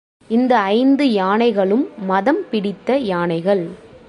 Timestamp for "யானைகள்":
2.97-3.63